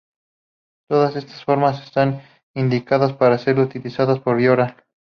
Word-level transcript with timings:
Todas 0.89 1.15
estas 1.15 1.45
formas 1.45 1.79
están 1.83 2.23
indicadas 2.55 3.13
para 3.13 3.37
ser 3.37 3.59
utilizadas 3.59 4.19
por 4.19 4.35
vía 4.37 4.53
oral. 4.53 4.83